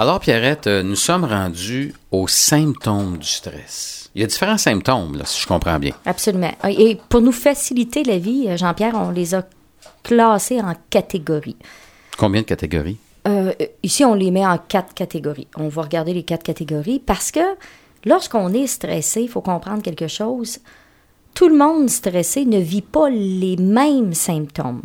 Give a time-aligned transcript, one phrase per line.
[0.00, 4.10] Alors, Pierrette, euh, nous sommes rendus aux symptômes du stress.
[4.14, 5.90] Il y a différents symptômes, là, si je comprends bien.
[6.06, 6.52] Absolument.
[6.68, 9.44] Et pour nous faciliter la vie, euh, Jean-Pierre, on les a
[10.04, 11.56] classés en catégories.
[12.16, 12.96] Combien de catégories?
[13.26, 15.48] Euh, ici, on les met en quatre catégories.
[15.56, 17.40] On va regarder les quatre catégories parce que
[18.04, 20.60] lorsqu'on est stressé, il faut comprendre quelque chose.
[21.34, 24.82] Tout le monde stressé ne vit pas les mêmes symptômes.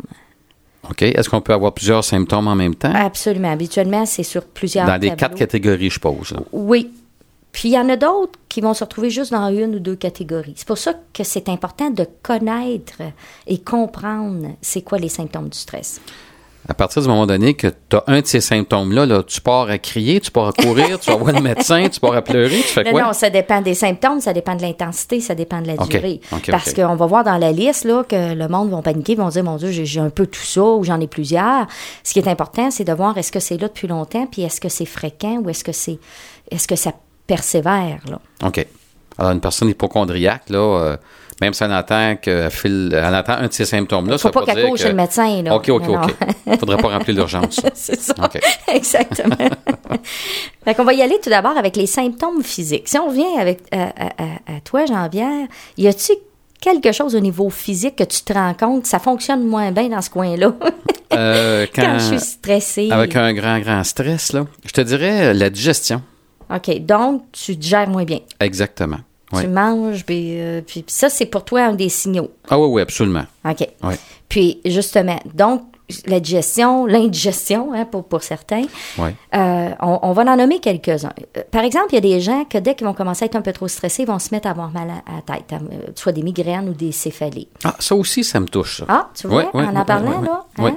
[0.90, 1.02] OK?
[1.02, 2.92] Est-ce qu'on peut avoir plusieurs symptômes en même temps?
[2.94, 3.50] Absolument.
[3.50, 6.32] Habituellement, c'est sur plusieurs Dans les quatre catégories, je pose.
[6.32, 6.40] là.
[6.52, 6.90] Oui.
[7.52, 9.94] Puis il y en a d'autres qui vont se retrouver juste dans une ou deux
[9.94, 10.54] catégories.
[10.56, 13.00] C'est pour ça que c'est important de connaître
[13.46, 16.00] et comprendre c'est quoi les symptômes du stress.
[16.66, 19.68] À partir du moment donné que tu as un de ces symptômes-là, là, tu pars
[19.68, 22.56] à crier, tu pars à courir, tu vas voir le médecin, tu pars à pleurer,
[22.56, 23.02] tu fais Non, quoi?
[23.02, 26.20] non, ça dépend des symptômes, ça dépend de l'intensité, ça dépend de la durée.
[26.50, 29.44] Parce qu'on va voir dans la liste là, que le monde va paniquer, vont dire
[29.44, 31.66] Mon Dieu, j'ai j'ai un peu tout ça ou j'en ai plusieurs.
[32.02, 34.60] Ce qui est important, c'est de voir est-ce que c'est là depuis longtemps, puis est-ce
[34.60, 35.98] que c'est fréquent ou est-ce que c'est
[36.50, 36.92] est-ce que ça
[37.26, 38.00] persévère.
[38.08, 38.20] Là?
[38.46, 38.66] OK.
[39.18, 40.96] Alors, une personne hypochondriaque, là, euh,
[41.40, 44.70] même si elle entend, elle entend un de ces symptômes-là, Faut ça pas veut qu'elle
[44.70, 45.42] que- chez le médecin.
[45.42, 45.54] Là.
[45.56, 46.14] OK, OK, Non, OK.
[46.46, 47.60] Il faudrait pas remplir l'urgence.
[47.74, 48.14] c'est ça.
[48.72, 49.36] Exactement.
[50.64, 52.88] fait qu'on va y aller tout d'abord avec les symptômes physiques.
[52.88, 53.86] Si on revient avec à, à-
[54.56, 56.12] à- toi, Jean-Pierre, y a-tu
[56.60, 60.00] quelque chose au niveau physique que tu te rends compte, ça fonctionne moins bien dans
[60.02, 60.52] ce coin-là?
[61.12, 62.88] Euh, quand, quand, je suis stressée.
[62.90, 66.02] avec un grand, grand stress, là, je te dirais euh, la digestion.
[66.54, 68.20] OK, donc tu te gères moins bien.
[68.40, 68.98] Exactement.
[69.32, 69.42] Oui.
[69.42, 72.30] Tu manges, puis, euh, puis- puis ça, c'est pour toi un des signaux.
[72.48, 73.24] Ah oui, oui, absolument.
[73.48, 73.68] OK.
[73.82, 73.94] Oui.
[74.28, 75.62] Puis, justement, donc,
[76.06, 78.62] la digestion, l'indigestion, hein, pour, pour certains,
[78.98, 79.10] Oui.
[79.34, 81.12] Euh, on, on va en nommer quelques-uns.
[81.36, 83.36] Euh, Par exemple, il y a des gens que dès qu'ils vont commencer à être
[83.36, 85.52] un peu trop stressés, ils vont se mettre à avoir mal à, à la tête,
[85.52, 85.60] hein,
[85.96, 87.48] soit des migraines ou des céphalées.
[87.64, 88.78] Ah, ça aussi, ça me touche.
[88.78, 88.84] ça.
[88.88, 90.44] Ah, tu vois, en en parlant, là.
[90.58, 90.76] hein?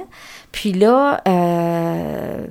[0.50, 2.46] Puis là, euh,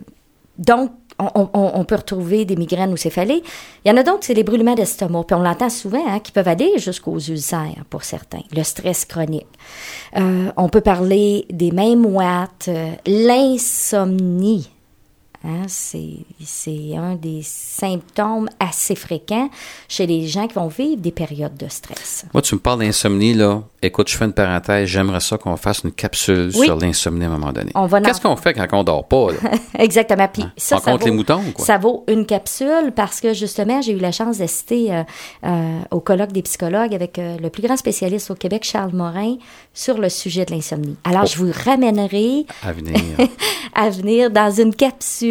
[0.57, 3.41] donc, on, on- on peut retrouver des migraines ou céphalées.
[3.85, 5.23] Il y en a d'autres, c'est les brûlements d'estomac.
[5.23, 8.41] Puis on l'entend souvent, hein, qui peuvent aller jusqu'aux ulcères pour certains.
[8.55, 9.47] Le stress chronique.
[10.15, 14.69] Euh, on peut parler des mêmes watts, euh, l'insomnie.
[15.45, 19.49] Hein, c'est un des symptômes assez fréquents
[19.87, 22.25] chez les gens qui vont vivre des périodes de stress.
[22.33, 23.61] Moi, tu me parles d'insomnie, là.
[23.81, 24.89] Écoute, je fais une parenthèse.
[24.89, 26.65] J'aimerais ça qu'on fasse une capsule Oui.
[26.65, 27.71] sur l'insomnie à un moment donné.
[28.03, 29.51] Qu'est-ce qu'on fait quand on dort pas, là?
[29.79, 30.27] Exactement.
[30.27, 31.65] Puis ça, On ça compte vaut, les moutons, ou quoi?
[31.65, 35.03] Ça vaut une capsule parce que justement, j'ai eu la chance d'assister euh,
[35.45, 39.35] euh, au colloque des psychologues avec euh, le plus grand spécialiste au Québec, Charles Morin,
[39.73, 40.95] sur le sujet de l'insomnie.
[41.03, 41.29] Alors, Oh.
[41.31, 42.95] je vous ramènerai À venir.
[43.75, 45.26] à venir dans une capsule.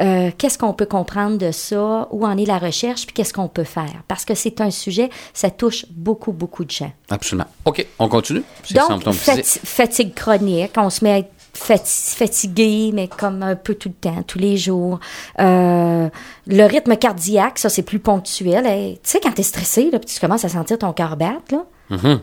[0.00, 2.08] Euh, qu'est-ce qu'on peut comprendre de ça?
[2.10, 3.06] Où en est la recherche?
[3.06, 4.02] Puis qu'est-ce qu'on peut faire?
[4.08, 6.92] Parce que c'est un sujet, ça touche beaucoup, beaucoup de gens.
[7.10, 7.46] Absolument.
[7.64, 8.42] OK, on continue?
[8.74, 13.88] Donc, fatigue chronique, on se met à être fati- fatigué, mais comme un peu tout
[13.88, 15.00] le temps, tous les jours.
[15.40, 16.08] Euh,
[16.46, 18.64] le rythme cardiaque, ça, c'est plus ponctuel.
[18.64, 21.52] Tu sais, quand tu es stressé, là, puis tu commences à sentir ton cœur battre,
[21.52, 21.64] là.
[21.90, 22.20] Mhm.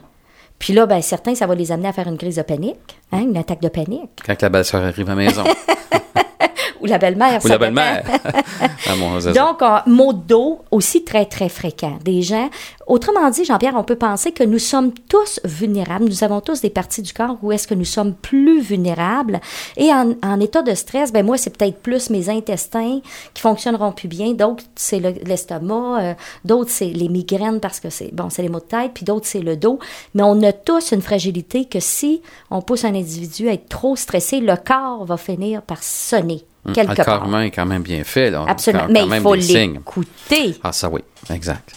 [0.59, 3.19] Puis là, ben, certains, ça va les amener à faire une crise de panique, hein,
[3.19, 4.09] une attaque de panique.
[4.25, 5.43] Quand la belle-sœur arrive à la maison.
[6.81, 7.39] Ou la belle-mère.
[7.43, 8.03] Ou ça la belle-mère.
[8.61, 9.31] ah.
[9.33, 11.97] Donc, euh, maux de dos, aussi très, très fréquent.
[12.03, 12.49] Des gens,
[12.87, 16.05] autrement dit, Jean-Pierre, on peut penser que nous sommes tous vulnérables.
[16.05, 19.39] Nous avons tous des parties du corps où est-ce que nous sommes plus vulnérables.
[19.75, 22.99] Et en, en état de stress, ben moi, c'est peut-être plus mes intestins
[23.33, 24.33] qui fonctionneront plus bien.
[24.33, 26.01] D'autres, c'est le- l'estomac.
[26.01, 26.13] euh,
[26.45, 28.91] d'autres, c'est les migraines parce que c'est, bon, c'est les maux de tête.
[28.93, 29.79] Puis d'autres, c'est le dos.
[30.13, 33.95] Mais on a tous une fragilité que si on pousse un individu à être trop
[33.95, 36.43] stressé, le corps va finir par sonner
[36.73, 37.05] quelque Ah, le part.
[37.19, 38.29] corps humain est quand même bien fait.
[38.29, 38.45] Là.
[38.47, 38.85] Absolument.
[38.87, 40.55] Quand- Mais quand il faut l'écouter.
[40.63, 41.71] Ah, ça oui, exact.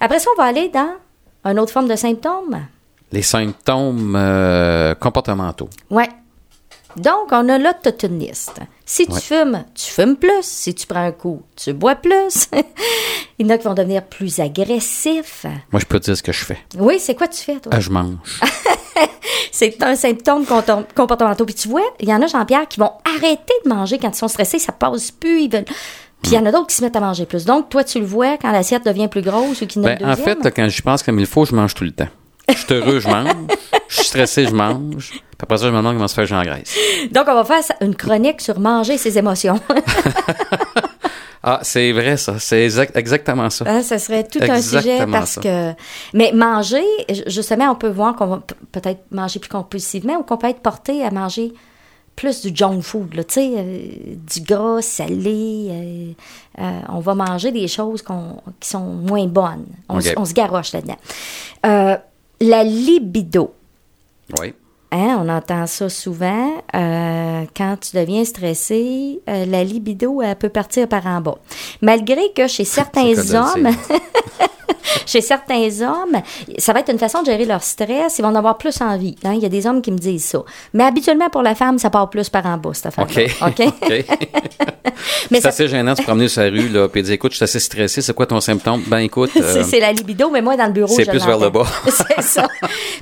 [0.00, 0.96] Après ça, on va aller dans
[1.44, 2.66] une autre forme de symptômes.
[3.12, 5.68] Les symptômes euh, comportementaux.
[5.90, 6.08] Ouais.
[6.96, 8.58] Donc, on a l'autotoniste.
[8.86, 9.20] Si tu Ouais.
[9.20, 10.42] fumes, tu fumes plus.
[10.42, 12.48] Si tu prends un coup, tu bois plus.
[13.38, 15.44] Il y en a qui vont devenir plus agressifs.
[15.72, 16.58] Moi, je peux te dire ce que je fais.
[16.78, 17.70] Oui, c'est quoi tu fais, toi?
[17.74, 18.16] Ah, je mange.
[19.52, 20.44] C'est un symptôme
[20.94, 21.44] comportementaux.
[21.44, 24.18] Puis tu vois, il y en a, Jean-Pierre, qui vont arrêter de manger quand ils
[24.18, 25.64] sont stressés, ça passe plus, ils veulent...
[26.22, 27.44] Puis il y en a d'autres qui se mettent à manger plus.
[27.44, 30.38] Donc, toi, tu le vois quand l'assiette devient plus grosse ou a Ben, en fait,
[30.54, 32.08] quand je pense comme il faut, je mange tout le temps.
[32.48, 33.28] Je suis heureux, je mange.
[33.88, 35.10] Je suis stressé, je mange.
[35.10, 36.74] Puis après ça, je me demande comment se fait j'engraisse.
[37.12, 39.60] Donc, on va faire une chronique sur manger ses émotions.
[41.48, 42.40] Ah, c'est vrai, ça.
[42.40, 43.64] C'est exact- exactement ça.
[43.68, 45.40] Hein, ça serait tout un sujet parce ça.
[45.40, 45.72] que.
[46.12, 50.36] Mais manger, ju- justement, on peut voir qu'on va peut-être manger plus compulsivement ou qu'on
[50.38, 51.52] peut être porté à manger
[52.16, 53.78] plus du junk food, là, tu sais, euh,
[54.34, 55.68] du gras, salé.
[55.70, 56.12] euh,
[56.62, 58.02] euh, on va manger des choses
[58.58, 59.66] qui sont moins bonnes.
[59.88, 60.96] On, on se garoche là-dedans.
[62.40, 63.54] La libido.
[64.40, 64.52] Oui.
[64.92, 66.62] Hein, on entend ça souvent.
[66.74, 71.38] Euh, quand tu deviens stressé, euh, la libido, elle peut partir par en bas.
[71.82, 73.68] Malgré que chez certains hommes,
[75.06, 76.20] chez certains hommes,
[76.58, 78.18] ça va être une façon de gérer leur stress.
[78.18, 79.16] Ils vont en avoir plus envie.
[79.24, 79.32] Hein.
[79.34, 80.42] Il y a des hommes qui me disent ça.
[80.74, 83.30] Mais habituellement, pour la femme, ça part plus par en bas, cette affaire OK.
[83.42, 83.66] OK?
[83.82, 84.04] OK.
[85.30, 87.14] Mais c'est ça- assez gênant de se promener sur la rue, là, puis de dire,
[87.14, 88.82] écoute, je suis assez stressé, c'est quoi ton symptôme?
[88.86, 89.30] Ben, écoute.
[89.36, 91.66] euh, C'est- la libido, mais moi, dans le bureau, c'est plus vers le bas.
[91.88, 92.46] c'est ça.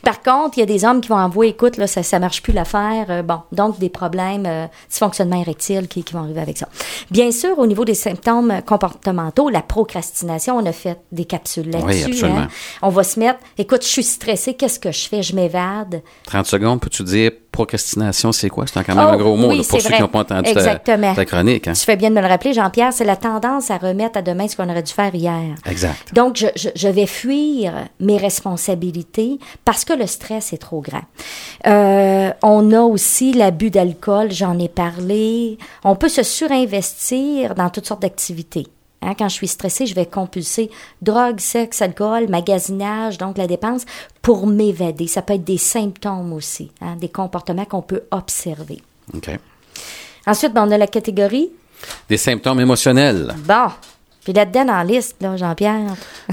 [0.03, 2.43] Par contre, il y a des hommes qui vont envoyer, écoute, là, ça, ça marche
[2.43, 3.07] plus l'affaire.
[3.11, 6.69] Euh, bon, donc des problèmes, euh, dysfonctionnement érectile qui, qui vont arriver avec ça.
[7.11, 12.11] Bien sûr, au niveau des symptômes comportementaux, la procrastination, on a fait des capsules là-dessus.
[12.13, 12.39] absolument.
[12.41, 12.49] hein.
[12.83, 15.23] On va se mettre, écoute, je suis stressée, qu'est-ce que je fais?
[15.23, 16.03] Je m'évade.
[16.27, 18.65] 30 secondes, peux-tu dire procrastination, c'est quoi?
[18.67, 19.97] C'est quand même un Oh, gros mot, oui, là, pour ceux vrai.
[19.97, 21.15] qui n'ont pas entendu ta, Exactement.
[21.15, 21.69] ta chronique.
[21.69, 21.73] Hein?
[21.75, 24.49] Tu fais bien de me le rappeler, Jean-Pierre, c'est la tendance à remettre à demain
[24.49, 25.55] ce qu'on aurait dû faire hier.
[25.65, 26.13] Exact.
[26.13, 31.03] Donc, je, je- je vais fuir mes responsabilités parce que le stress est trop grand.
[31.69, 35.57] Euh, on a aussi l'abus d'alcool, j'en ai parlé.
[35.85, 38.67] On peut se surinvestir dans toutes sortes d'activités.
[39.05, 40.71] Hein, quand je suis stressée, je vais compulser
[41.03, 43.85] drogue, sexe, alcool, magasinage, donc la dépense,
[44.23, 45.07] pour m'évader.
[45.07, 48.81] Ça peut être des symptômes aussi, hein, des comportements qu'on peut observer.
[49.15, 49.31] OK.
[50.27, 51.51] Ensuite, ben, on a la catégorie.
[52.09, 53.35] Des symptômes émotionnels.
[53.47, 53.69] Bon.
[54.25, 55.81] Puis là-dedans, dans la liste, là, Jean-Pierre,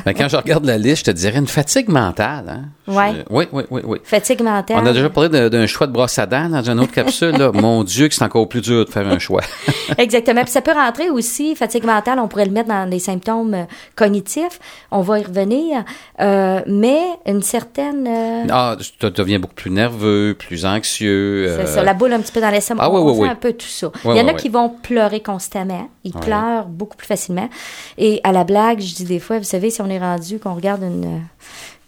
[0.05, 2.45] Ben, quand je regarde la liste, je te dirais une fatigue mentale.
[2.49, 2.61] Hein?
[2.87, 3.11] Ouais.
[3.15, 3.97] Je- oui, oui, oui, oui.
[4.03, 4.77] fatigue mentale.
[4.81, 7.37] On a déjà parlé d'un choix de brosse à dents dans une autre capsule.
[7.37, 7.51] Là.
[7.53, 9.41] Mon Dieu, que c'est encore plus dur de faire un choix.
[9.97, 10.41] Exactement.
[10.43, 13.63] Puis ça peut rentrer aussi, fatigue mentale, on pourrait le mettre dans les symptômes euh,
[13.95, 14.59] cognitifs.
[14.91, 15.83] On va y revenir.
[16.21, 18.07] Euh, mais une certaine.
[18.07, 21.53] euh, Ah, tu deviens beaucoup plus nerveux, plus anxieux.
[21.59, 22.83] c'est ça, la boule un petit peu dans l'estomac.
[22.85, 23.29] Ah on oui, oui, fait oui.
[23.29, 23.87] un peu tout ça.
[24.05, 25.89] Ouais, Il y en a qui vont pleurer constamment.
[26.03, 27.49] Ils pleurent beaucoup plus facilement.
[27.97, 30.55] Et à la blague, je dis des fois, vous savez, si on est rendu, qu'on
[30.55, 31.21] regarde une,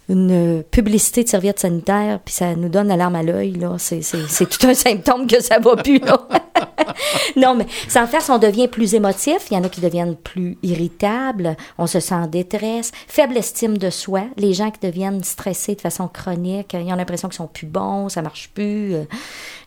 [0.09, 4.01] une publicité de serviette sanitaire, puis ça nous donne la larme à l'œil, là, c'est,
[4.01, 6.27] tout un symptôme que ça va plus, là.
[7.37, 10.57] non, mais sans faire, on devient plus émotif, il y en a qui deviennent plus
[10.61, 15.75] irritables, on se sent en détresse, faible estime de soi, les gens qui deviennent stressés
[15.75, 18.95] de façon chronique, ils ont l'impression qu'ils sont plus bons, ça marche plus.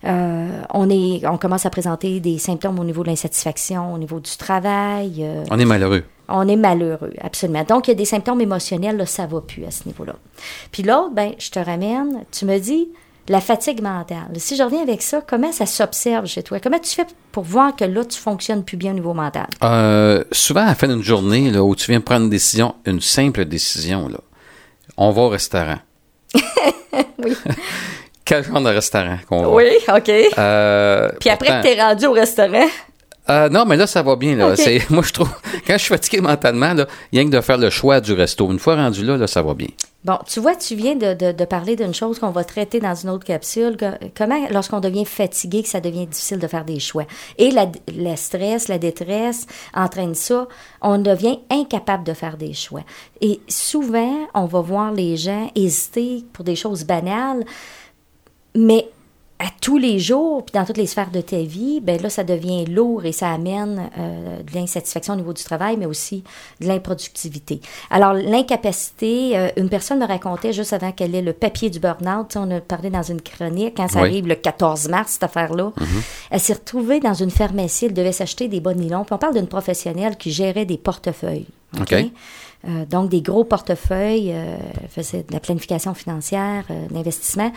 [0.05, 4.21] euh, on, est, on commence à présenter des symptômes au niveau de l'insatisfaction, au niveau
[4.21, 5.17] du travail.
[5.21, 6.05] euh, On est malheureux.
[6.29, 7.65] On est malheureux, absolument.
[7.65, 10.15] Donc, il y a des symptômes émotionnels, là, ça va plus à ce niveau-là.
[10.73, 12.89] Puis l'autre, ben, je te ramène, tu me dis
[13.29, 14.29] la fatigue mentale.
[14.37, 16.61] Si je reviens avec ça, comment ça s'observe chez toi?
[16.61, 19.47] Comment tu fais pour voir que là, tu fonctionnes plus bien au niveau mental?
[19.65, 23.01] Euh, souvent, à la fin d'une journée là, où tu viens prendre une décision, une
[23.01, 24.19] simple décision, là,
[24.97, 25.79] on va au restaurant.
[27.19, 27.37] Oui.
[28.25, 29.63] Quel genre de restaurant qu'on va?
[29.97, 30.11] OK.
[30.39, 32.67] Euh, Puis après que t'es rendu au restaurant,
[33.29, 34.37] Euh, non, mais là, ça va bien.
[34.37, 34.55] Là.
[34.91, 35.31] Moi, je trouve,
[35.67, 38.13] quand je suis fatigué mentalement, là, il y a que de faire le choix du
[38.13, 38.51] resto.
[38.53, 39.69] Une fois rendu là, là, ça va bien.
[40.05, 42.95] Bon, tu vois, tu viens de, de- de parler d'une chose qu'on va traiter dans
[42.95, 43.77] une autre capsule.
[43.77, 47.07] que- comment, lorsqu'on devient fatigué, que ça devient difficile de faire des choix?
[47.39, 50.47] Et la, le stress, la détresse entraîne ça.
[50.81, 52.83] On devient incapable de faire des choix.
[53.21, 57.45] Et souvent, on va voir les gens hésiter pour des choses banales,
[58.55, 58.87] mais
[59.39, 62.25] à tous les jours, puis dans toutes les sphères de ta vie, ben là, ça
[62.25, 66.25] devient lourd et ça amène euh, de l'insatisfaction au niveau du travail, mais aussi
[66.61, 67.61] de l'improductivité.
[67.91, 72.35] Alors, l'incapacité, euh, une personne me racontait juste avant qu'elle ait le papier du burn-out,
[72.37, 74.09] on a parlé dans une chronique, quand ça Oui.
[74.09, 75.73] arrive le 14 mars, cette affaire-là,
[76.31, 79.19] elle s'est retrouvée dans une pharmacie, elle devait s'acheter des bas de nylon, puis on
[79.19, 81.47] parle d'une professionnelle qui gérait des portefeuilles.
[81.81, 81.95] OK.
[82.69, 84.57] Euh, donc, des gros portefeuilles, euh,
[84.89, 87.53] faisait de la planification financière, euh, d'investissement.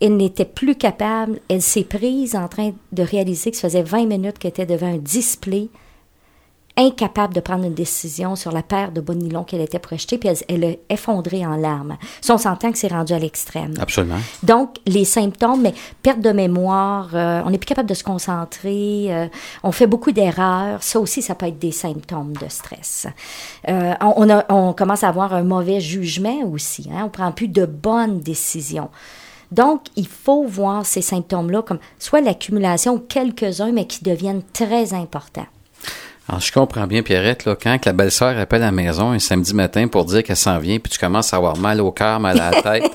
[0.00, 1.40] Elle n'était plus capable.
[1.48, 4.92] Elle s'est prise en train de réaliser que ça faisait 20 minutes qu'elle était devant
[4.92, 5.68] un display,
[6.78, 10.28] incapable de prendre une décision sur la paire de bas nylon qu'elle était acheter, puis
[10.28, 11.96] elle, elle a effondré en larmes.
[12.20, 13.74] Ça, on s'entend que c'est rendu à l'extrême.
[13.80, 14.18] Absolument.
[14.42, 19.06] Donc, les symptômes, mais perte de mémoire, euh, on n'est plus capable de se concentrer,
[19.10, 19.26] euh,
[19.62, 20.82] on fait beaucoup d'erreurs.
[20.82, 23.06] Ça aussi, ça peut être des symptômes de stress.
[23.68, 26.88] Euh, on, on a- on commence à avoir un mauvais jugement aussi.
[26.92, 28.90] Hein, on prend plus de bonnes décisions.
[29.50, 34.92] Donc, il faut voir ces symptômes-là comme soit l'accumulation ou quelques-uns, mais qui deviennent très
[34.92, 35.46] importants.
[36.28, 39.18] Alors, je comprends bien, Pierrette, là, quand que la belle-sœur appelle à la maison un
[39.18, 42.20] samedi matin pour dire qu'elle s'en vient, puis tu commences à avoir mal au cœur,
[42.20, 42.90] mal à la tête,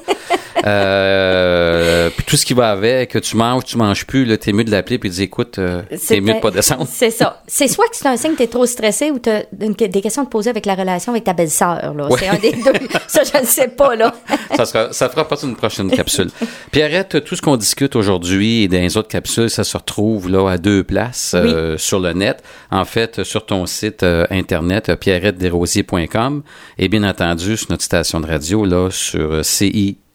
[0.65, 4.53] euh, puis tout ce qui va avec, que tu manges, tu manges plus, là, t'es
[4.53, 6.88] mieux de l'appeler puis de dire, écoute, euh, t'es mieux de pas descendre.
[6.89, 7.41] C'est ça.
[7.48, 10.01] C'est soit que c'est un signe que tu es trop stressé ou tu as des
[10.01, 11.93] questions à te poser avec la relation avec ta belle-sœur.
[11.93, 12.07] là.
[12.07, 12.19] Ouais.
[12.19, 12.88] C'est un des deux.
[13.07, 13.95] Ça, je ne sais pas.
[13.95, 14.13] là.
[14.55, 16.29] ça, sera, ça fera partie d'une prochaine capsule.
[16.72, 20.50] Pierrette, tout ce qu'on discute aujourd'hui et dans les autres capsules, ça se retrouve là
[20.50, 22.43] à deux places euh, sur le net.
[22.72, 26.43] En fait, sur ton site euh, internet euh, pierrettedesrosiers.com
[26.77, 29.41] et bien entendu sur notre station de radio là sur euh,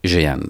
[0.05, 0.49] CIGN.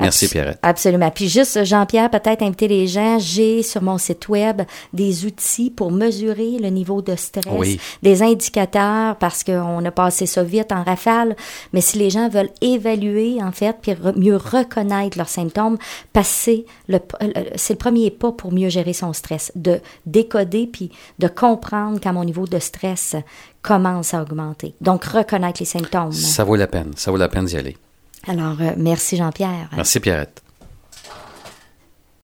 [0.00, 0.58] Merci, Pierrette.
[0.62, 1.10] Absolument.
[1.10, 4.62] Puis juste, Jean-Pierre, peut-être inviter les gens, j'ai sur mon site web
[4.92, 10.42] des outils pour mesurer le niveau de stress, des indicateurs, parce qu'on a passé ça
[10.42, 11.36] vite en rafale,
[11.72, 15.78] mais si les gens veulent évaluer, en fait, puis mieux reconnaître leurs symptômes,
[16.12, 16.98] passer, le,
[17.56, 22.12] c'est le premier pas pour mieux gérer son stress, de décoder puis de comprendre quand
[22.12, 23.16] mon niveau de stress
[23.62, 24.74] commence à augmenter.
[24.80, 26.12] Donc, reconnaître les symptômes.
[26.12, 26.92] Ça vaut la peine.
[26.96, 27.76] Ça vaut la peine d'y aller.
[28.26, 29.68] Alors, euh, merci Jean-Pierre.
[29.76, 30.42] Merci Pierrette.